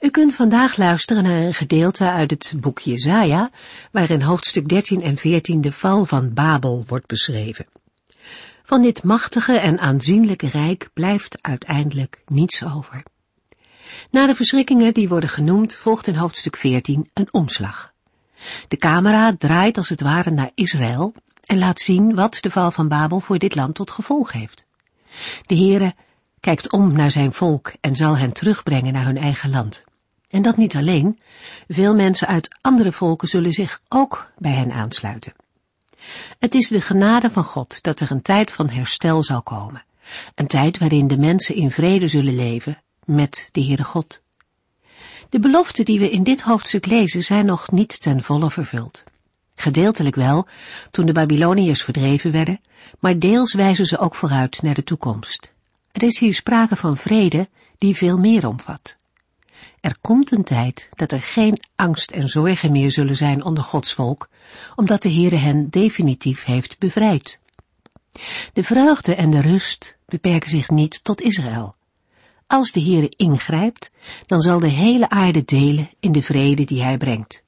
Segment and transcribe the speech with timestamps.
[0.00, 3.50] U kunt vandaag luisteren naar een gedeelte uit het boek Jezaja,
[3.90, 7.66] waarin hoofdstuk 13 en 14 de val van Babel wordt beschreven.
[8.62, 13.02] Van dit machtige en aanzienlijke rijk blijft uiteindelijk niets over.
[14.10, 17.92] Na de verschrikkingen die worden genoemd volgt in hoofdstuk 14 een omslag.
[18.68, 22.88] De camera draait als het ware naar Israël en laat zien wat de val van
[22.88, 24.64] Babel voor dit land tot gevolg heeft.
[25.46, 25.94] De Heere
[26.40, 29.84] kijkt om naar zijn volk en zal hen terugbrengen naar hun eigen land.
[30.28, 31.18] En dat niet alleen,
[31.68, 35.32] veel mensen uit andere volken zullen zich ook bij hen aansluiten.
[36.38, 39.84] Het is de genade van God dat er een tijd van herstel zal komen,
[40.34, 44.22] een tijd waarin de mensen in vrede zullen leven met de Heere God.
[45.28, 49.04] De beloften die we in dit hoofdstuk lezen zijn nog niet ten volle vervuld.
[49.54, 50.46] Gedeeltelijk wel,
[50.90, 52.60] toen de Babyloniërs verdreven werden,
[52.98, 55.54] maar deels wijzen ze ook vooruit naar de toekomst.
[55.96, 58.96] Er is hier sprake van vrede die veel meer omvat.
[59.80, 63.92] Er komt een tijd dat er geen angst en zorgen meer zullen zijn onder Gods
[63.92, 64.28] volk,
[64.74, 67.38] omdat de Heere hen definitief heeft bevrijd.
[68.52, 71.74] De vreugde en de rust beperken zich niet tot Israël.
[72.46, 73.90] Als de Heere ingrijpt,
[74.26, 77.44] dan zal de hele aarde delen in de vrede die hij brengt.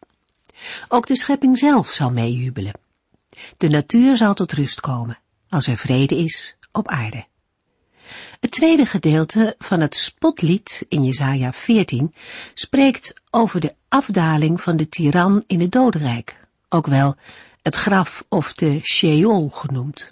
[0.89, 2.81] Ook de schepping zelf zal meejubelen.
[3.57, 7.27] De natuur zal tot rust komen, als er vrede is op aarde.
[8.41, 12.15] Het tweede gedeelte van het spotlied in Jesaja 14
[12.55, 17.17] spreekt over de afdaling van de tiran in het dodenrijk, ook wel
[17.63, 20.09] het graf of de Sheol genoemd.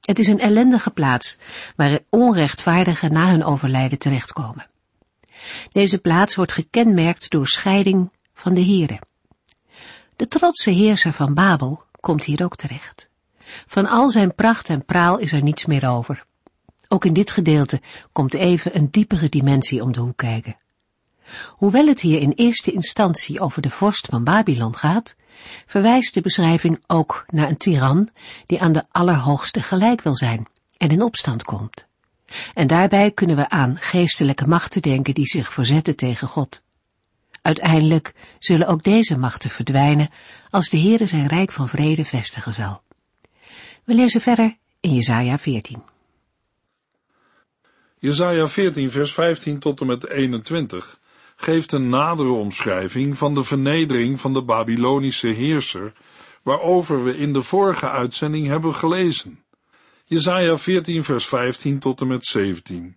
[0.00, 1.38] Het is een ellendige plaats
[1.76, 4.66] waar onrechtvaardigen na hun overlijden terechtkomen.
[5.68, 8.98] Deze plaats wordt gekenmerkt door scheiding van de heren.
[10.16, 13.08] De trotse heerser van Babel komt hier ook terecht.
[13.66, 16.24] Van al zijn pracht en praal is er niets meer over.
[16.92, 17.80] Ook in dit gedeelte
[18.12, 20.56] komt even een diepere dimensie om de hoek kijken.
[21.48, 25.16] Hoewel het hier in eerste instantie over de vorst van Babylon gaat,
[25.66, 28.08] verwijst de beschrijving ook naar een tiran
[28.46, 31.86] die aan de Allerhoogste gelijk wil zijn en in opstand komt.
[32.54, 36.62] En daarbij kunnen we aan geestelijke machten denken die zich verzetten tegen God.
[37.42, 40.10] Uiteindelijk zullen ook deze machten verdwijnen
[40.50, 42.82] als de Heere zijn rijk van vrede vestigen zal.
[43.84, 45.91] We lezen verder in Jesaja 14.
[48.02, 50.98] Jesaja 14 vers 15 tot en met 21
[51.36, 55.92] geeft een nadere omschrijving van de vernedering van de Babylonische heerser,
[56.42, 59.42] waarover we in de vorige uitzending hebben gelezen.
[60.04, 62.96] Jesaja 14 vers 15 tot en met 17.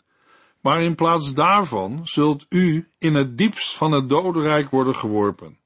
[0.62, 5.58] Maar in plaats daarvan zult u in het diepst van het dodenrijk worden geworpen.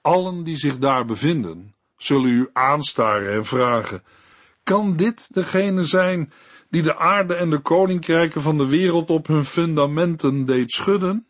[0.00, 4.02] Allen die zich daar bevinden, zullen u aanstaren en vragen,
[4.62, 6.32] kan dit degene zijn
[6.70, 11.26] die de aarde en de koninkrijken van de wereld op hun fundamenten deed schudden?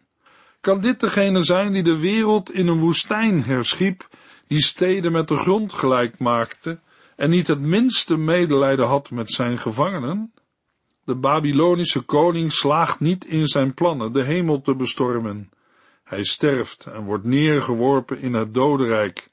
[0.61, 4.09] Kan dit degene zijn die de wereld in een woestijn herschiep,
[4.47, 6.81] die steden met de grond gelijk maakte
[7.17, 10.33] en niet het minste medelijden had met zijn gevangenen?
[11.05, 15.51] De Babylonische koning slaagt niet in zijn plannen de hemel te bestormen.
[16.05, 19.31] Hij sterft en wordt neergeworpen in het dodenrijk,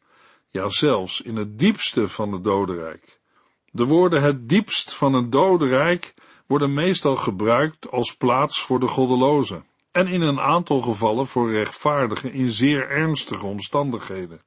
[0.48, 3.17] ja zelfs in het diepste van het dodenrijk.
[3.72, 6.14] De woorden het diepst van het dodenrijk
[6.48, 12.34] worden meestal gebruikt als plaats voor de goddelozen en in een aantal gevallen voor rechtvaardigen
[12.34, 14.42] in zeer ernstige omstandigheden.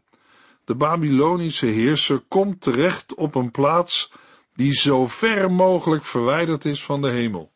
[0.65, 4.13] De Babylonische heerser komt terecht op een plaats
[4.53, 7.53] die zo ver mogelijk verwijderd is van de hemel.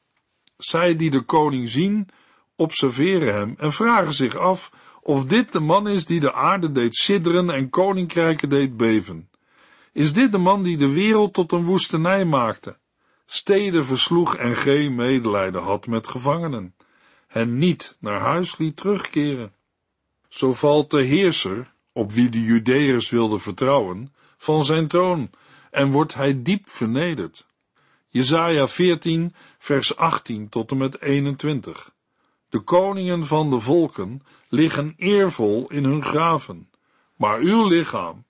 [0.57, 2.09] Zij die de koning zien,
[2.57, 4.71] observeren hem en vragen zich af
[5.03, 9.29] of dit de man is die de aarde deed sidderen en koninkrijken deed beven.
[9.95, 12.77] Is dit de man die de wereld tot een woestenij maakte,
[13.27, 16.75] steden versloeg en geen medelijden had met gevangenen,
[17.27, 19.53] hen niet naar huis liet terugkeren?
[20.29, 25.31] Zo valt de heerser, op wie de Judeërs wilden vertrouwen, van zijn troon
[25.71, 27.47] en wordt hij diep vernederd.
[28.09, 31.93] Jesaja 14, vers 18 tot en met 21.
[32.49, 36.71] De koningen van de volken liggen eervol in hun graven,
[37.17, 38.25] maar uw lichaam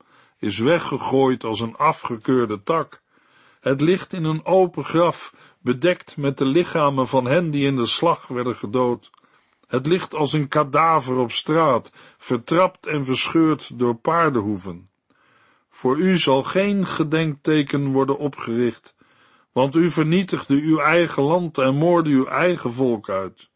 [0.44, 3.02] is weggegooid als een afgekeurde tak.
[3.61, 7.87] Het ligt in een open graf, bedekt met de lichamen van hen die in de
[7.87, 9.11] slag werden gedood.
[9.67, 14.88] Het ligt als een kadaver op straat, vertrapt en verscheurd door paardenhoeven.
[15.70, 18.94] Voor u zal geen gedenkteken worden opgericht,
[19.52, 23.49] want u vernietigde uw eigen land en moorde uw eigen volk uit.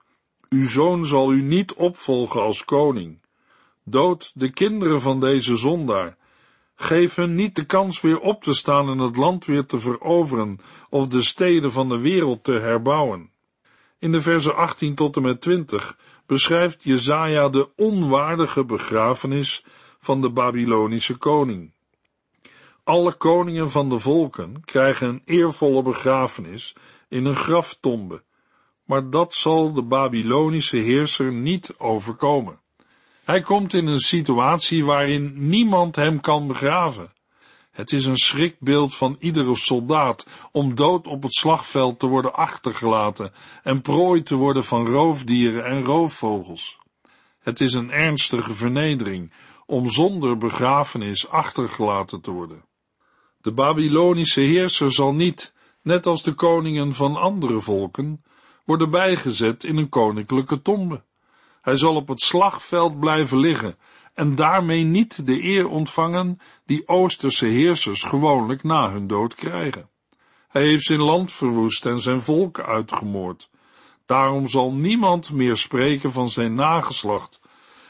[0.49, 3.21] Uw zoon zal u niet opvolgen als koning.
[3.85, 6.18] Dood de kinderen van deze zondaar.
[6.81, 10.59] Geef hun niet de kans weer op te staan en het land weer te veroveren
[10.89, 13.31] of de steden van de wereld te herbouwen.
[13.99, 19.65] In de versen 18 tot en met 20 beschrijft Jezaja de onwaardige begrafenis
[19.99, 21.73] van de Babylonische koning.
[22.85, 26.75] Alle koningen van de volken krijgen een eervolle begrafenis
[27.09, 28.23] in een graftombe,
[28.85, 32.61] maar dat zal de Babylonische heerser niet overkomen.
[33.29, 37.13] Hij komt in een situatie waarin niemand hem kan begraven.
[37.71, 43.33] Het is een schrikbeeld van iedere soldaat om dood op het slagveld te worden achtergelaten
[43.63, 46.79] en prooi te worden van roofdieren en roofvogels.
[47.39, 49.33] Het is een ernstige vernedering
[49.67, 52.65] om zonder begrafenis achtergelaten te worden.
[53.41, 58.25] De Babylonische heerser zal niet, net als de koningen van andere volken,
[58.65, 61.07] worden bijgezet in een koninklijke tombe.
[61.69, 63.77] Hij zal op het slagveld blijven liggen
[64.15, 69.89] en daarmee niet de eer ontvangen die Oosterse heersers gewoonlijk na hun dood krijgen.
[70.49, 73.51] Hij heeft zijn land verwoest en zijn volk uitgemoord.
[74.07, 77.41] Daarom zal niemand meer spreken van zijn nageslacht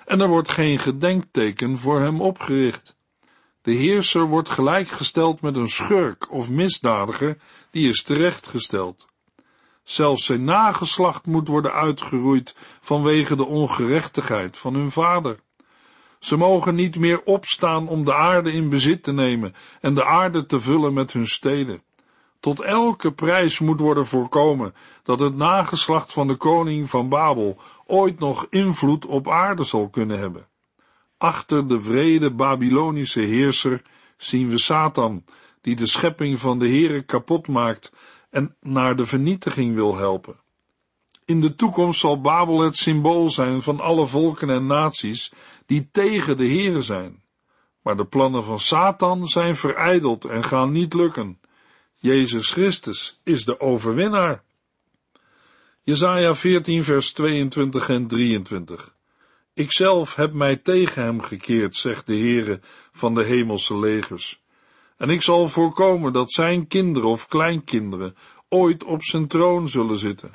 [0.05, 2.97] en er wordt geen gedenkteken voor hem opgericht.
[3.63, 7.39] De heerser wordt gelijkgesteld met een schurk of misdadiger
[7.71, 9.08] die is terechtgesteld.
[9.89, 15.39] Zelfs zijn nageslacht moet worden uitgeroeid vanwege de ongerechtigheid van hun vader.
[16.19, 20.47] Ze mogen niet meer opstaan om de aarde in bezit te nemen en de aarde
[20.47, 21.83] te vullen met hun steden.
[22.41, 28.19] Tot elke prijs moet worden voorkomen dat het nageslacht van de koning van Babel ooit
[28.19, 30.47] nog invloed op aarde zal kunnen hebben.
[31.19, 33.83] Achter de vrede Babylonische heerser
[34.17, 35.25] zien we Satan,
[35.61, 37.93] die de schepping van de Heere kapot maakt
[38.31, 40.37] en naar de vernietiging wil helpen.
[41.25, 45.33] In de toekomst zal Babel het symbool zijn van alle volken en naties
[45.67, 47.23] die tegen de Heere zijn.
[47.83, 51.41] Maar de plannen van Satan zijn verijdeld en gaan niet lukken.
[51.97, 54.43] Jezus Christus is de overwinnaar.
[55.83, 58.97] Jesaja 14 vers 22 en 23
[59.59, 62.61] Ikzelf heb mij tegen hem gekeerd, zegt de Heere
[62.93, 64.41] van de hemelse legers.
[64.99, 68.17] En ik zal voorkomen dat zijn kinderen of kleinkinderen
[68.49, 70.33] ooit op zijn troon zullen zitten.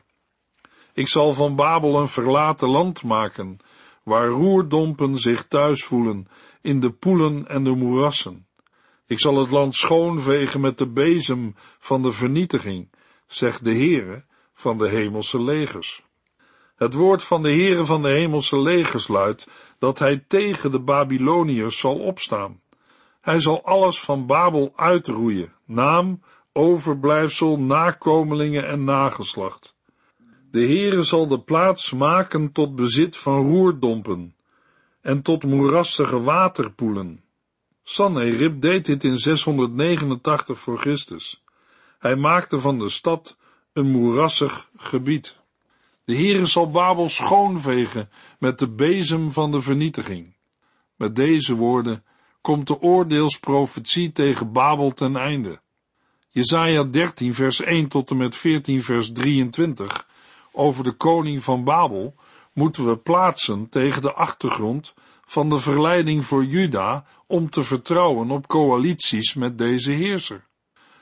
[0.94, 3.58] Ik zal van Babel een verlaten land maken,
[4.04, 6.28] waar roerdompen zich thuis voelen
[6.62, 8.48] in de poelen en de moerassen.
[9.08, 12.92] Ik zal het land schoonvegen met de bezem van de vernietiging,
[13.28, 16.04] zegt de Heere van de hemelse legers.
[16.76, 19.48] Het woord van de Heere van de hemelse legers luidt
[19.80, 22.62] dat hij tegen de Babyloniërs zal opstaan.
[23.24, 26.22] Hij zal alles van Babel uitroeien, naam,
[26.54, 29.76] overblijfsel, nakomelingen en nageslacht.
[30.52, 34.36] De Heere zal de plaats maken tot bezit van roerdompen
[35.02, 37.24] en tot moerassige waterpoelen.
[37.84, 41.44] Sanherib deed dit in 689 voor Christus.
[42.00, 43.38] Hij maakte van de stad
[43.74, 45.38] een moerassig gebied.
[46.06, 48.10] De Heere zal Babel schoonvegen
[48.40, 50.36] met de bezem van de vernietiging.
[50.96, 52.04] Met deze woorden
[52.44, 55.62] komt de oordeelsprofetie tegen Babel ten einde.
[56.30, 60.08] Jesaja 13 vers 1 tot en met 14 vers 23
[60.52, 62.16] over de koning van Babel
[62.54, 64.94] moeten we plaatsen tegen de achtergrond
[65.26, 70.48] van de verleiding voor Juda om te vertrouwen op coalities met deze heerser.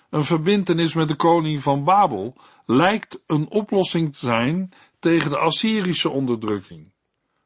[0.09, 6.09] Een verbintenis met de koning van Babel lijkt een oplossing te zijn tegen de Assyrische
[6.09, 6.91] onderdrukking.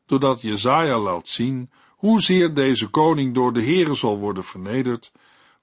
[0.06, 5.12] Doordat Jezaja laat zien hoezeer deze koning door de Heere zal worden vernederd,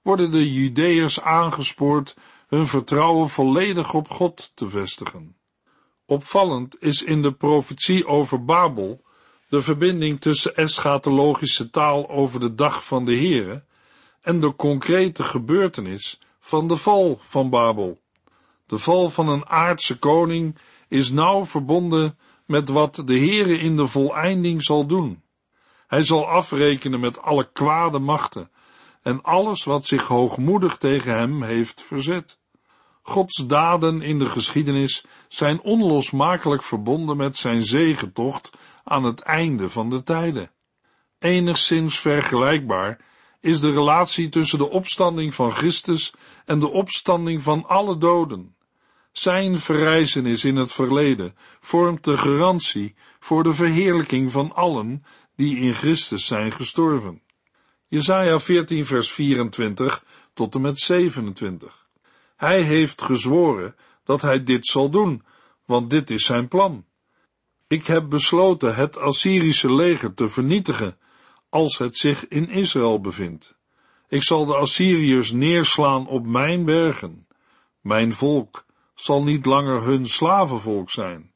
[0.01, 2.15] worden de Judeërs aangespoord
[2.47, 5.35] hun vertrouwen volledig op God te vestigen.
[6.05, 9.03] Opvallend is in de profetie over Babel
[9.49, 13.63] de verbinding tussen eschatologische taal over de dag van de Heere
[14.21, 17.99] en de concrete gebeurtenis van de val van Babel.
[18.65, 23.87] De val van een aardse koning is nauw verbonden met wat de Heere in de
[23.87, 25.22] voleinding zal doen.
[25.93, 28.51] Hij zal afrekenen met alle kwade machten
[29.01, 32.39] en alles wat zich hoogmoedig tegen hem heeft verzet.
[33.01, 39.89] Gods daden in de geschiedenis zijn onlosmakelijk verbonden met zijn zegentocht aan het einde van
[39.89, 40.51] de tijden.
[41.19, 42.99] Enigszins vergelijkbaar
[43.39, 46.13] is de relatie tussen de opstanding van Christus
[46.45, 48.55] en de opstanding van alle doden.
[49.11, 55.73] Zijn verrijzenis in het verleden vormt de garantie voor de verheerlijking van allen die in
[55.73, 57.21] Christus zijn gestorven.
[57.87, 61.87] Jesaja 14 vers 24 tot en met 27.
[62.35, 65.23] Hij heeft gezworen dat hij dit zal doen,
[65.65, 66.85] want dit is zijn plan.
[67.67, 70.97] Ik heb besloten het Assyrische leger te vernietigen,
[71.49, 73.55] als het zich in Israël bevindt.
[74.07, 77.27] Ik zal de Assyriërs neerslaan op mijn bergen.
[77.81, 81.31] Mijn volk zal niet langer hun slavenvolk zijn.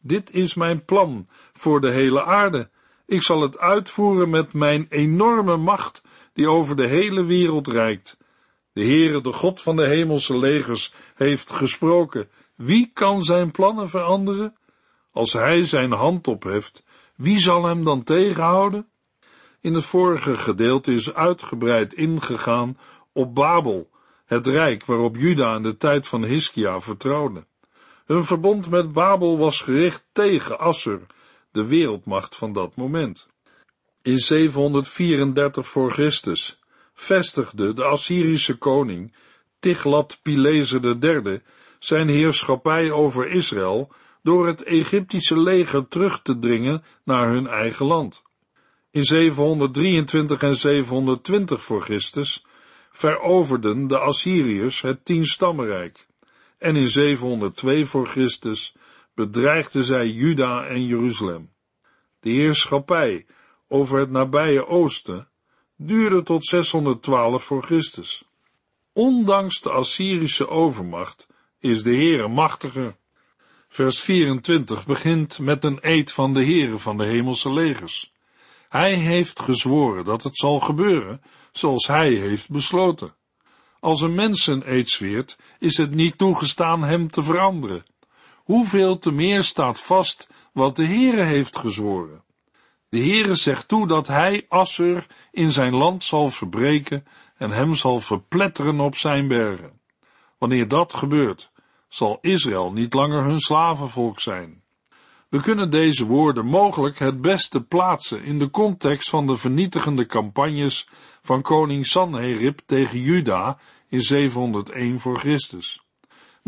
[0.00, 2.70] Dit is mijn plan voor de hele aarde.
[3.08, 8.16] Ik zal het uitvoeren met mijn enorme macht die over de hele wereld reikt.
[8.72, 12.28] De Heere, de God van de hemelse legers, heeft gesproken.
[12.54, 14.56] Wie kan zijn plannen veranderen?
[15.12, 16.84] Als hij zijn hand opheft,
[17.16, 18.88] wie zal hem dan tegenhouden?
[19.60, 22.78] In het vorige gedeelte is uitgebreid ingegaan
[23.12, 23.90] op Babel,
[24.24, 27.46] het rijk waarop Juda in de tijd van Hiskia vertrouwde.
[28.06, 31.06] Hun verbond met Babel was gericht tegen Assur,
[31.52, 33.28] de wereldmacht van dat moment.
[34.02, 36.60] In 734 voor Christus
[36.94, 39.14] vestigde de Assyrische koning
[39.58, 41.42] Tiglat-Pileser III
[41.78, 48.22] zijn heerschappij over Israël door het Egyptische leger terug te dringen naar hun eigen land.
[48.90, 52.44] In 723 en 720 voor Christus
[52.90, 56.06] veroverden de Assyriërs het Tienstammenrijk
[56.58, 58.74] en in 702 voor Christus
[59.18, 61.50] bedreigden zij Juda en Jeruzalem.
[62.20, 63.26] De heerschappij
[63.68, 65.28] over het nabije oosten
[65.76, 68.24] duurde tot 612 voor Christus.
[68.92, 71.26] Ondanks de Assyrische overmacht
[71.58, 72.96] is de Heere machtiger.
[73.68, 78.12] Vers 24 begint met een eed van de Heere van de hemelse legers.
[78.68, 81.22] Hij heeft gezworen dat het zal gebeuren
[81.52, 83.14] zoals hij heeft besloten.
[83.80, 87.84] Als een mens een eed zweert, is het niet toegestaan hem te veranderen.
[88.48, 92.22] Hoeveel te meer staat vast wat de Heere heeft gezworen.
[92.88, 98.00] De Heere zegt toe dat hij Assur in zijn land zal verbreken en hem zal
[98.00, 99.80] verpletteren op zijn bergen.
[100.38, 101.50] Wanneer dat gebeurt,
[101.88, 104.62] zal Israël niet langer hun slavenvolk zijn.
[105.28, 110.88] We kunnen deze woorden mogelijk het beste plaatsen in de context van de vernietigende campagnes
[111.22, 115.87] van koning Sanherib tegen Juda in 701 voor Christus.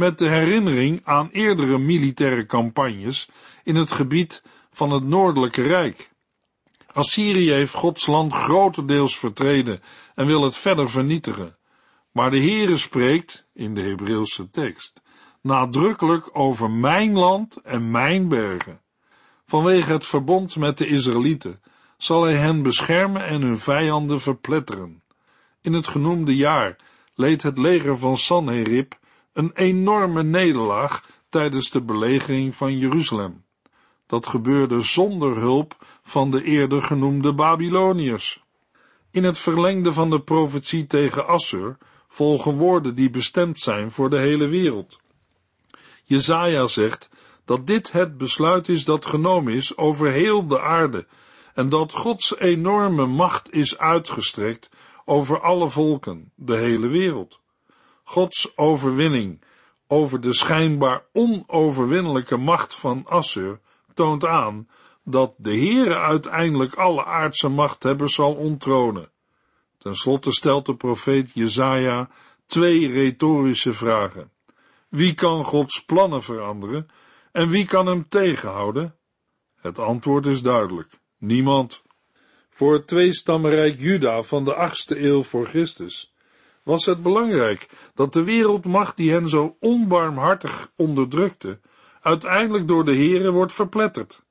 [0.01, 3.29] Met de herinnering aan eerdere militaire campagnes
[3.65, 4.43] in het gebied
[4.73, 6.11] van het Noordelijke Rijk.
[6.93, 9.81] Assyrië heeft Gods land grotendeels vertreden
[10.15, 11.57] en wil het verder vernietigen.
[12.13, 15.03] Maar de Heere spreekt, in de Hebreeuwse tekst,
[15.43, 18.81] nadrukkelijk over mijn land en mijn bergen.
[19.47, 21.61] Vanwege het verbond met de Israëlieten
[21.99, 25.03] zal hij hen beschermen en hun vijanden verpletteren.
[25.61, 26.77] In het genoemde jaar
[27.15, 28.99] leed het leger van Sanherib
[29.33, 33.45] een enorme nederlaag tijdens de belegering van Jeruzalem.
[34.07, 38.43] Dat gebeurde zonder hulp van de eerder genoemde Babyloniërs.
[39.11, 41.77] In het verlengde van de profetie tegen Assur
[42.09, 44.99] volgen woorden die bestemd zijn voor de hele wereld.
[46.05, 47.11] Jezaja zegt
[47.45, 51.07] dat dit het besluit is dat genomen is over heel de aarde
[51.55, 54.71] en dat Gods enorme macht is uitgestrekt
[55.05, 57.40] over alle volken, de hele wereld.
[58.11, 59.41] Gods overwinning
[59.87, 63.61] over de schijnbaar onoverwinnelijke macht van Assur
[63.95, 64.69] toont aan
[65.05, 69.11] dat de Heere uiteindelijk alle aardse machthebbers zal onttronen.
[69.79, 72.09] Ten slotte stelt de profeet Jezaja
[72.47, 74.33] twee retorische vragen.
[74.89, 76.89] Wie kan Gods plannen veranderen
[77.33, 78.97] en wie kan hem tegenhouden?
[79.57, 81.01] Het antwoord is duidelijk.
[81.19, 81.83] Niemand.
[82.49, 86.10] Voor het tweestammenrijk Juda van de achtste eeuw voor Christus
[86.63, 91.61] was het belangrijk dat de wereldmacht die hen zo onbarmhartig onderdrukte,
[92.01, 94.23] uiteindelijk door de Here wordt verpletterd.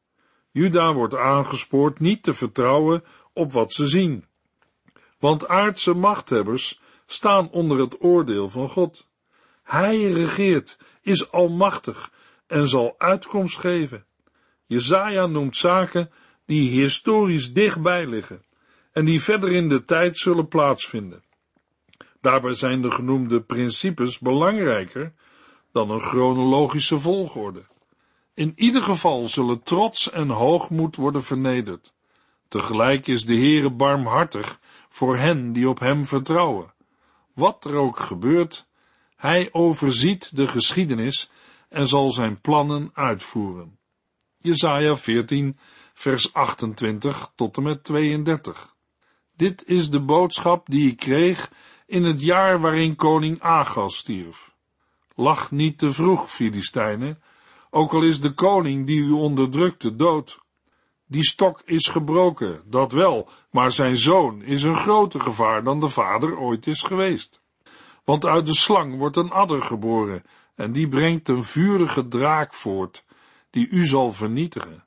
[0.51, 4.25] Juda wordt aangespoord niet te vertrouwen op wat ze zien.
[5.19, 9.07] Want aardse machthebbers staan onder het oordeel van God.
[9.63, 12.11] Hij regeert, is almachtig
[12.47, 14.05] en zal uitkomst geven.
[14.65, 16.11] Jezaja noemt zaken
[16.45, 18.43] die historisch dichtbij liggen
[18.91, 21.23] en die verder in de tijd zullen plaatsvinden.
[22.21, 25.13] Daarbij zijn de genoemde principes belangrijker
[25.71, 27.65] dan een chronologische volgorde.
[28.33, 31.93] In ieder geval zullen trots en hoogmoed worden vernederd.
[32.47, 34.59] Tegelijk is de Heere barmhartig
[34.89, 36.73] voor hen die op hem vertrouwen.
[37.33, 38.67] Wat er ook gebeurt,
[39.15, 41.31] hij overziet de geschiedenis
[41.69, 43.77] en zal zijn plannen uitvoeren.
[44.37, 45.57] Jesaja 14,
[45.93, 48.75] vers 28 tot en met 32.
[49.35, 51.51] Dit is de boodschap die ik kreeg
[51.89, 54.55] in het jaar waarin koning Agas stierf.
[55.15, 57.21] Lach niet te vroeg, Filistijnen,
[57.69, 60.39] ook al is de koning die u onderdrukte dood.
[61.07, 65.89] Die stok is gebroken, dat wel, maar zijn zoon is een groter gevaar dan de
[65.89, 67.41] vader ooit is geweest.
[68.03, 70.23] Want uit de slang wordt een adder geboren,
[70.55, 73.05] en die brengt een vurige draak voort,
[73.49, 74.85] die u zal vernietigen.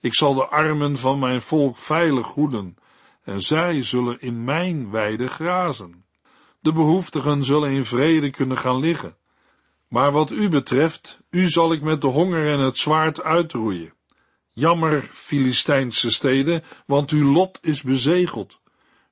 [0.00, 2.76] Ik zal de armen van mijn volk veilig hoeden,
[3.22, 6.04] en zij zullen in mijn weide grazen.
[6.60, 9.16] De behoeftigen zullen in vrede kunnen gaan liggen.
[9.88, 13.92] Maar wat u betreft, u zal ik met de honger en het zwaard uitroeien.
[14.52, 18.60] Jammer, Filistijnse steden, want uw lot is bezegeld.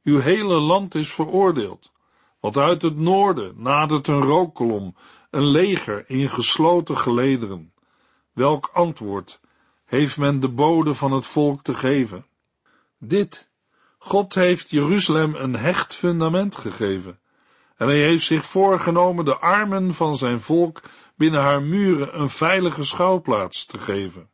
[0.02, 1.92] Uw hele land is veroordeeld.
[2.40, 4.96] Want uit het noorden nadert een rookkolom,
[5.30, 7.72] een leger in gesloten gelederen.
[8.32, 9.40] Welk antwoord
[9.84, 12.26] heeft men de bode van het volk te geven?
[12.98, 13.50] Dit,
[13.98, 17.20] God heeft Jeruzalem een hecht fundament gegeven,
[17.78, 20.80] en hij heeft zich voorgenomen de armen van zijn volk
[21.16, 24.30] binnen haar muren een veilige schouwplaats te geven.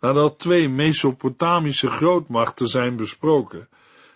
[0.00, 3.68] Nadat twee Mesopotamische grootmachten zijn besproken,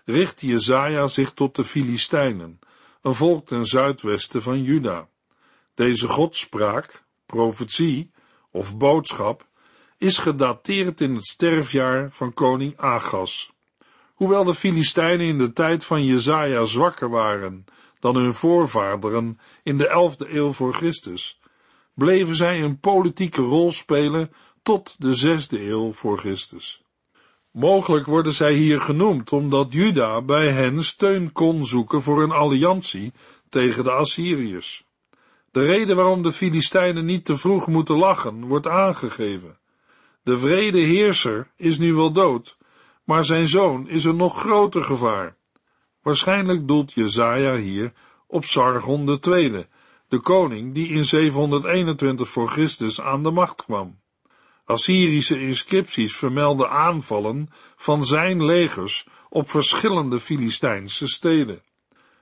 [0.05, 2.59] richt Jezaja zich tot de Filistijnen,
[3.03, 5.09] een volk ten zuidwesten van Juda.
[5.75, 8.11] Deze godspraak, profetie
[8.51, 9.47] of boodschap
[9.99, 13.53] is gedateerd in het sterfjaar van koning Agas.
[14.15, 17.65] Hoewel de Filistijnen in de tijd van Jezaja zwakker waren
[18.07, 21.41] dan hun voorvaderen in de elfde eeuw voor Christus,
[21.95, 24.33] bleven zij een politieke rol spelen
[24.63, 26.83] tot de zesde eeuw voor Christus.
[27.51, 33.13] Mogelijk worden zij hier genoemd omdat Juda bij hen steun kon zoeken voor een alliantie
[33.49, 34.85] tegen de Assyriërs.
[35.51, 39.59] De reden waarom de Filistijnen niet te vroeg moeten lachen, wordt aangegeven.
[40.23, 42.57] De vrede heerser is nu wel dood,
[43.05, 45.36] maar zijn zoon is een nog groter gevaar.
[46.07, 47.93] Waarschijnlijk doelt Jezaja hier
[48.27, 49.67] op Sargon II,
[50.09, 53.99] de koning die in 721 voor Christus aan de macht kwam.
[54.65, 61.63] Assyrische inscripties vermelden aanvallen van zijn legers op verschillende Filistijnse steden.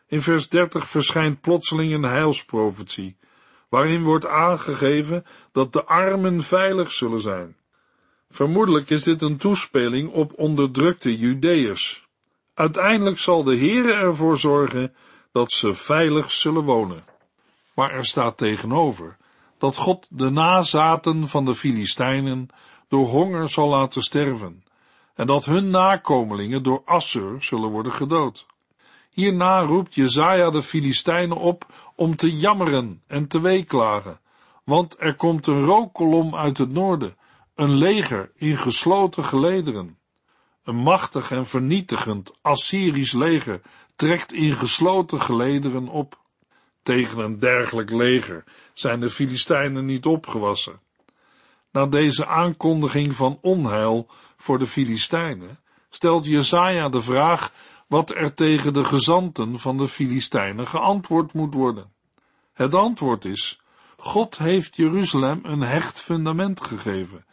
[0.06, 3.16] In vers 30 verschijnt plotseling een heilsprofetie,
[3.68, 7.56] waarin wordt aangegeven dat de armen veilig zullen zijn.
[8.30, 12.03] Vermoedelijk is dit een toespeling op onderdrukte Judeërs.
[12.54, 14.94] Uiteindelijk zal de Heere ervoor zorgen
[15.32, 17.04] dat ze veilig zullen wonen.
[17.74, 19.16] Maar er staat tegenover
[19.58, 22.48] dat God de nazaten van de Filistijnen
[22.88, 24.64] door honger zal laten sterven
[25.14, 28.46] en dat hun nakomelingen door Assur zullen worden gedood.
[29.10, 34.20] Hierna roept Jezaja de Filistijnen op om te jammeren en te weeklagen,
[34.64, 37.16] want er komt een rookkolom uit het noorden,
[37.54, 39.98] een leger in gesloten gelederen.
[40.64, 43.60] Een machtig en vernietigend Assyrisch leger
[43.96, 46.18] trekt in gesloten gelederen op.
[46.82, 50.80] Tegen een dergelijk leger zijn de Filistijnen niet opgewassen.
[51.72, 55.58] Na deze aankondiging van onheil voor de Filistijnen
[55.90, 57.52] stelt Jesaja de vraag
[57.86, 61.92] wat er tegen de gezanten van de Filistijnen geantwoord moet worden.
[62.52, 63.60] Het antwoord is,
[63.96, 67.24] God heeft Jeruzalem een hecht fundament gegeven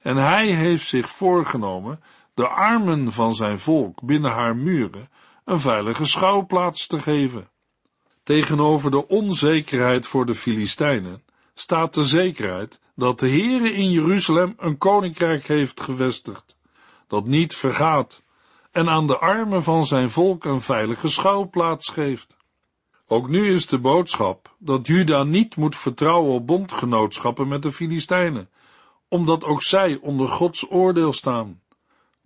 [0.00, 2.00] en hij heeft zich voorgenomen
[2.38, 5.08] de armen van zijn volk binnen haar muren
[5.44, 7.50] een veilige schouwplaats te geven.
[8.22, 11.22] Tegenover de onzekerheid voor de Filistijnen
[11.54, 16.56] staat de zekerheid dat de Heere in Jeruzalem een koninkrijk heeft gevestigd,
[17.06, 18.22] dat niet vergaat
[18.72, 22.36] en aan de armen van zijn volk een veilige schouwplaats geeft.
[23.06, 28.50] Ook nu is de boodschap dat Juda niet moet vertrouwen op bondgenootschappen met de Filistijnen,
[29.08, 31.60] omdat ook zij onder Gods oordeel staan.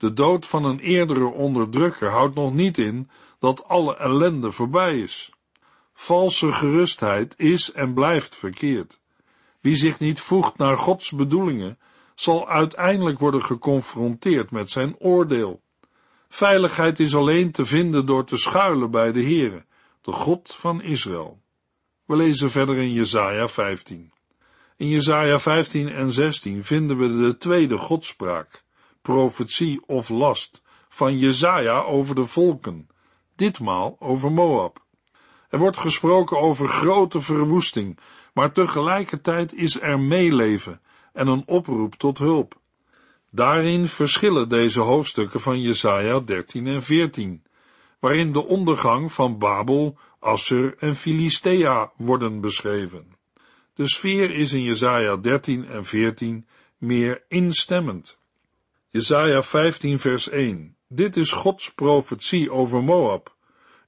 [0.03, 5.31] De dood van een eerdere onderdrukker houdt nog niet in dat alle ellende voorbij is.
[5.95, 9.01] Valse gerustheid is en blijft verkeerd.
[9.61, 11.79] Wie zich niet voegt naar Gods bedoelingen,
[12.15, 15.63] zal uiteindelijk worden geconfronteerd met zijn oordeel.
[16.29, 19.65] Veiligheid is alleen te vinden door te schuilen bij de Heere,
[20.01, 21.43] de God van Israël.
[22.05, 24.13] We lezen verder in Jesaja 15.
[24.77, 28.62] In Jesaja 15 en 16 vinden we de tweede godspraak,
[29.03, 32.89] profetie of last, van Jesaja over de volken,
[33.37, 34.85] ditmaal over Moab.
[35.49, 37.99] Er wordt gesproken over grote verwoesting,
[38.35, 40.81] maar tegelijkertijd is er meeleven
[41.13, 42.61] en een oproep tot hulp.
[43.31, 47.43] Daarin verschillen deze hoofdstukken van Jesaja 13 en 14,
[47.99, 53.17] waarin de ondergang van Babel, Assur en Filistea worden beschreven.
[53.75, 56.47] De sfeer is in Jesaja 13 en 14
[56.79, 58.19] meer instemmend.
[58.95, 63.37] Jesaja 15 vers 1 Dit is Gods profetie over Moab.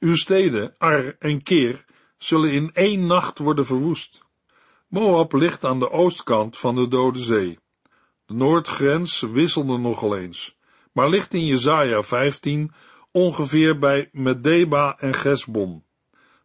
[0.00, 1.84] Uw steden, Ar en Keer,
[2.18, 4.22] zullen in één nacht worden verwoest.
[4.88, 7.58] Moab ligt aan de oostkant van de Dode Zee.
[8.26, 10.58] De noordgrens wisselde nogal eens,
[10.92, 12.72] maar ligt in Jesaja 15
[13.10, 15.84] ongeveer bij Medeba en Gesbon,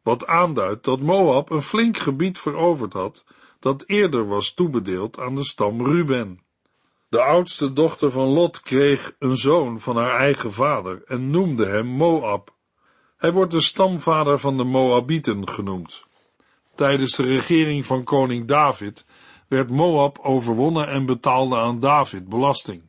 [0.04, 3.24] wat aanduidt dat Moab een flink gebied veroverd had
[3.60, 6.48] dat eerder was toebedeeld aan de stam Ruben.
[7.10, 11.86] De oudste dochter van Lot kreeg een zoon van haar eigen vader en noemde hem
[11.86, 12.54] Moab.
[13.18, 16.04] Hij wordt de stamvader van de Moabieten genoemd.
[16.76, 19.06] Tijdens de regering van koning David
[19.48, 22.82] werd Moab overwonnen en betaalde aan David belasting.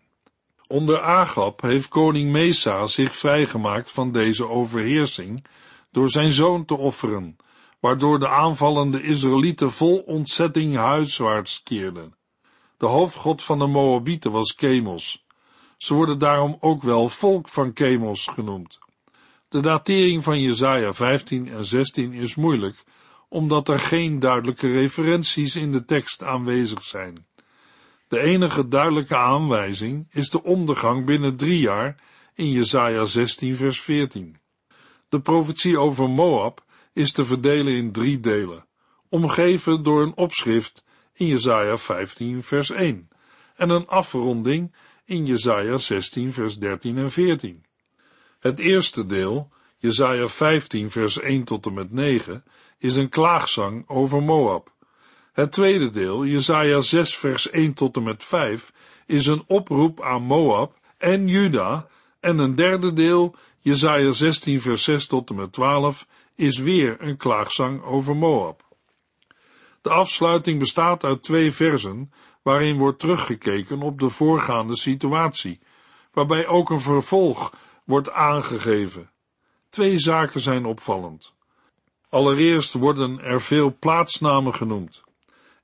[0.67, 5.47] Onder Agab heeft koning Mesa zich vrijgemaakt van deze overheersing
[5.91, 7.37] door zijn zoon te offeren,
[7.79, 12.19] waardoor de aanvallende Israëlieten vol ontzetting huiswaarts keerden.
[12.81, 15.25] De hoofdgod van de Moabieten was Chemos.
[15.77, 18.79] Ze worden daarom ook wel volk van Chemos genoemd.
[19.49, 22.85] De datering van Jesaja 15 en 16 is moeilijk,
[23.29, 27.27] omdat er geen duidelijke referenties in de tekst aanwezig zijn.
[28.09, 31.97] De enige duidelijke aanwijzing is de ondergang binnen drie jaar
[32.35, 34.37] in Jesaja 16 vers 14.
[35.09, 38.67] De profetie over Moab is te verdelen in drie delen,
[39.09, 40.89] omgeven door een opschrift
[41.21, 43.09] in Jesaja 15 vers 1
[43.57, 44.73] en een afronding
[45.05, 47.65] in Jesaja 16 vers 13 en 14.
[48.39, 52.45] Het eerste deel, Jesaja 15 vers 1 tot en met 9,
[52.79, 54.73] is een klaagzang over Moab.
[55.33, 58.73] Het tweede deel, Jesaja 6 vers 1 tot en met 5,
[59.07, 61.87] is een oproep aan Moab en Juda
[62.21, 67.17] en een derde deel, Jesaja 16 vers 6 tot en met 12, is weer een
[67.17, 68.70] klaagzang over Moab.
[69.81, 72.13] De afsluiting bestaat uit twee versen,
[72.43, 75.61] waarin wordt teruggekeken op de voorgaande situatie,
[76.13, 77.53] waarbij ook een vervolg
[77.85, 79.11] wordt aangegeven.
[79.69, 81.35] Twee zaken zijn opvallend.
[82.09, 85.03] Allereerst worden er veel plaatsnamen genoemd.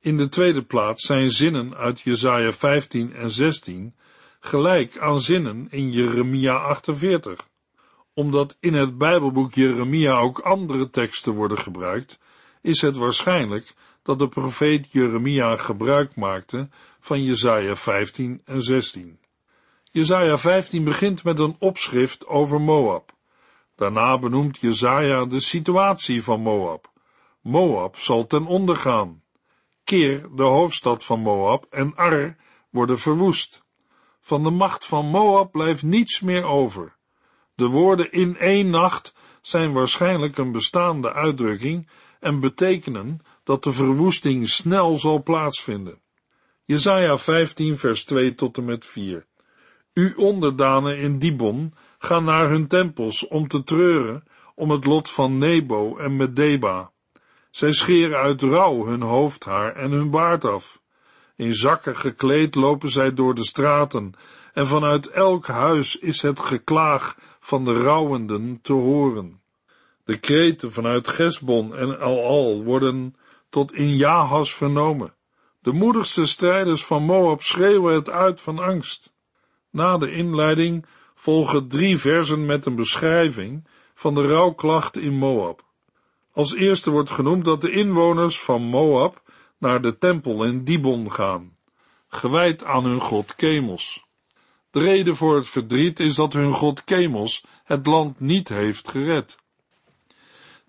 [0.01, 3.95] In de tweede plaats zijn zinnen uit Jesaja 15 en 16
[4.41, 7.49] gelijk aan zinnen in Jeremia 48.
[8.15, 12.19] Omdat in het Bijbelboek Jeremia ook andere teksten worden gebruikt,
[12.61, 13.75] is het waarschijnlijk
[14.07, 16.69] dat de profeet Jeremia gebruik maakte
[17.01, 19.19] van Jesaja 15 en 16.
[19.91, 23.13] Jesaja 15 begint met een opschrift over Moab.
[23.75, 26.93] Daarna benoemt Jesaja de situatie van Moab.
[27.41, 29.23] Moab zal ten onder gaan.
[29.85, 32.37] Keer, de hoofdstad van Moab, en Ar
[32.71, 33.65] worden verwoest.
[34.21, 36.97] Van de macht van Moab blijft niets meer over.
[37.55, 41.89] De woorden in één nacht zijn waarschijnlijk een bestaande uitdrukking
[42.21, 46.01] en betekenen dat de verwoesting snel zal plaatsvinden.
[46.65, 49.27] Jesaja 15 vers 2 tot en met 4.
[49.93, 55.39] U onderdanen in Dibon gaan naar hun tempels om te treuren om het lot van
[55.39, 56.91] Nebo en Medeba.
[57.51, 60.81] Zij scheren uit rouw hun hoofdhaar en hun baard af.
[61.37, 64.13] In zakken gekleed lopen zij door de straten,
[64.53, 69.41] en vanuit elk huis is het geklaag van de rouwenden te horen.
[70.05, 73.15] De kreten vanuit Gesbon en Al-Al worden
[73.49, 75.15] tot in Jahas vernomen.
[75.61, 79.15] De moedigste strijders van Moab schreeuwen het uit van angst.
[79.71, 85.65] Na de inleiding volgen drie versen met een beschrijving van de rouwklacht in Moab.
[86.33, 89.23] Als eerste wordt genoemd dat de inwoners van Moab
[89.59, 91.57] naar de tempel in Dibon gaan,
[92.09, 94.07] gewijd aan hun god Kemos.
[94.71, 99.39] De reden voor het verdriet is dat hun god Kemos het land niet heeft gered.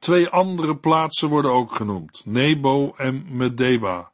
[0.07, 4.11] Twee andere plaatsen worden ook genoemd, Nebo en Medeba.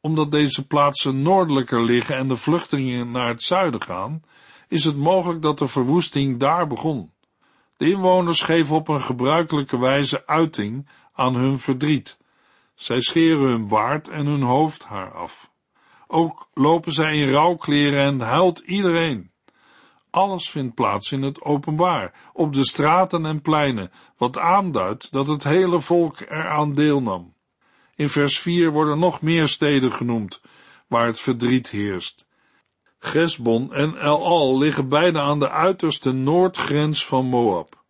[0.00, 4.22] Omdat deze plaatsen noordelijker liggen en de vluchtelingen naar het zuiden gaan,
[4.68, 7.12] is het mogelijk dat de verwoesting daar begon.
[7.76, 12.18] De inwoners geven op een gebruikelijke wijze uiting aan hun verdriet.
[12.74, 15.50] Zij scheren hun baard en hun hoofdhaar af.
[16.06, 19.32] Ook lopen zij in rouwkleren en huilt iedereen.
[20.12, 23.90] Alles vindt plaats in het openbaar, op de straten en pleinen,
[24.22, 27.34] wat aanduidt dat het hele volk eraan deelnam.
[27.94, 30.40] In vers 4 worden nog meer steden genoemd,
[30.86, 32.26] waar het verdriet heerst.
[32.98, 37.84] Gesbon en El-Al liggen beide aan de uiterste noordgrens van Moab.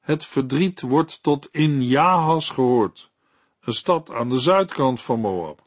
[0.00, 3.10] Het verdriet wordt tot in Jahas gehoord,
[3.60, 5.62] een stad aan de zuidkant van Moab.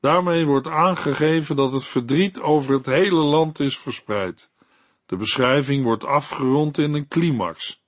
[0.00, 4.50] Daarmee wordt aangegeven dat het verdriet over het hele land is verspreid.
[5.06, 7.81] De beschrijving wordt afgerond in een climax.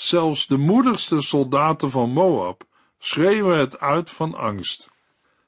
[0.00, 2.64] Zelfs de moedigste soldaten van Moab
[2.98, 4.90] schreeuwen het uit van angst.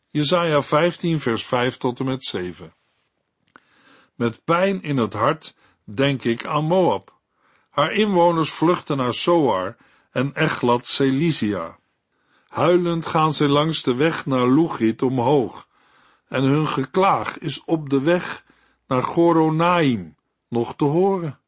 [0.08, 2.74] Jesaja 15 vers 5 tot en met 7.
[4.14, 7.18] Met pijn in het hart denk ik aan Moab.
[7.70, 9.76] Haar inwoners vluchten naar Soar
[10.10, 11.78] en Echlat Celicia.
[12.48, 15.68] Huilend gaan zij langs de weg naar Lugit omhoog,
[16.28, 18.44] en hun geklaag is op de weg
[18.86, 20.16] naar Goronaim
[20.48, 21.38] nog te horen.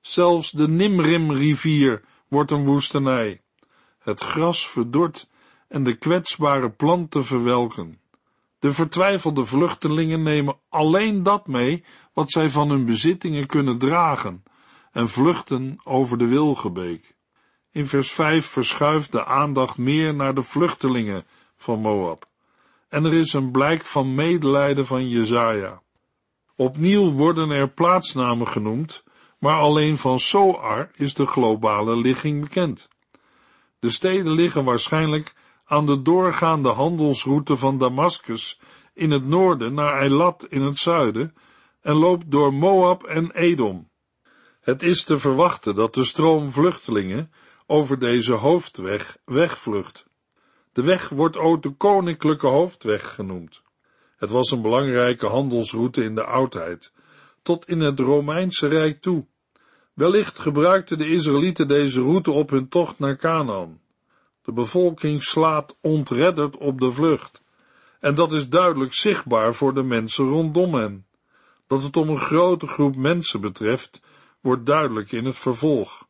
[0.00, 2.02] Zelfs de Nimrim-rivier
[2.34, 3.40] wordt een woestenij.
[3.98, 5.28] Het gras verdort
[5.68, 8.00] en de kwetsbare planten verwelken.
[8.58, 14.42] De vertwijfelde vluchtelingen nemen alleen dat mee wat zij van hun bezittingen kunnen dragen
[14.92, 17.14] en vluchten over de Wilgebeek.
[17.72, 22.28] In vers 5 verschuift de aandacht meer naar de vluchtelingen van Moab.
[22.88, 25.82] En er is een blijk van medelijden van Jezaja.
[26.56, 29.03] Opnieuw worden er plaatsnamen genoemd,
[29.44, 32.88] maar alleen van Soar is de globale ligging bekend.
[33.78, 38.60] De steden liggen waarschijnlijk aan de doorgaande handelsroute van Damascus
[38.94, 41.34] in het noorden naar Eilat in het zuiden
[41.80, 43.90] en loopt door Moab en Edom.
[44.60, 47.32] Het is te verwachten dat de stroom vluchtelingen
[47.66, 50.06] over deze hoofdweg wegvlucht.
[50.72, 53.62] De weg wordt ook de koninklijke hoofdweg genoemd.
[54.16, 56.92] Het was een belangrijke handelsroute in de oudheid,
[57.42, 59.26] tot in het Romeinse Rijk toe.
[59.94, 63.80] Wellicht gebruikten de Israëlieten deze route op hun tocht naar Canaan.
[64.42, 67.42] De bevolking slaat ontredderd op de vlucht.
[68.00, 71.06] En dat is duidelijk zichtbaar voor de mensen rondom hen.
[71.66, 74.00] Dat het om een grote groep mensen betreft,
[74.40, 76.06] wordt duidelijk in het vervolg.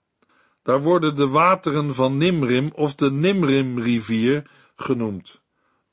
[0.63, 5.41] Daar worden de wateren van Nimrim of de Nimrim-rivier genoemd.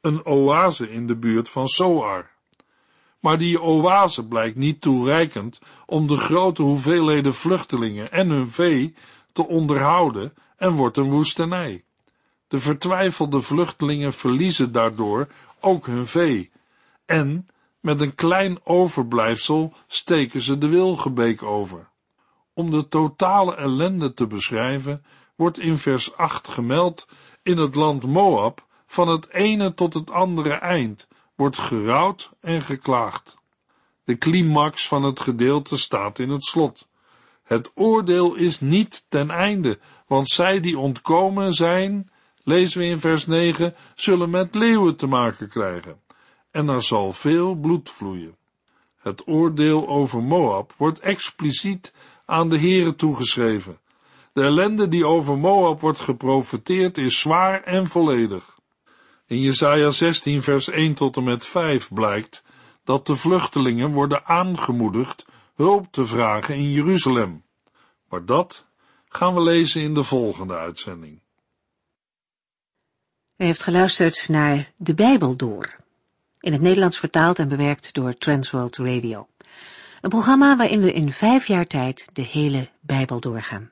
[0.01, 2.30] Een oase in de buurt van Soar.
[3.21, 8.95] Maar die oase blijkt niet toereikend om de grote hoeveelheden vluchtelingen en hun vee
[9.31, 11.84] te onderhouden en wordt een woestenij.
[12.47, 15.27] De vertwijfelde vluchtelingen verliezen daardoor
[15.60, 16.51] ook hun vee
[17.05, 17.47] en
[17.79, 21.89] met een klein overblijfsel steken ze de Wilgebeek over.
[22.53, 25.05] Om de totale ellende te beschrijven,
[25.36, 27.07] wordt in vers 8 gemeld,
[27.43, 31.07] in het land Moab, van het ene tot het andere eind,
[31.41, 33.38] wordt gerouwd en geklaagd.
[34.04, 36.88] De climax van het gedeelte staat in het slot.
[37.43, 42.12] Het oordeel is niet ten einde, want zij die ontkomen zijn,
[42.43, 45.99] lezen we in vers 9, zullen met leeuwen te maken krijgen.
[46.51, 48.36] En er zal veel bloed vloeien.
[48.97, 51.93] Het oordeel over Moab wordt expliciet
[52.25, 53.80] aan de Here toegeschreven.
[54.34, 58.50] De ellende die over Moab wordt geprofeteerd is zwaar en volledig.
[59.31, 62.43] In Jesaja 16 vers 1 tot en met 5 blijkt
[62.83, 67.43] dat de vluchtelingen worden aangemoedigd hulp te vragen in Jeruzalem.
[68.09, 68.65] Maar dat
[69.09, 71.19] gaan we lezen in de volgende uitzending.
[73.37, 75.75] U heeft geluisterd naar De Bijbel Door,
[76.39, 79.27] in het Nederlands vertaald en bewerkt door Transworld Radio.
[80.01, 83.71] Een programma waarin we in vijf jaar tijd de hele Bijbel doorgaan.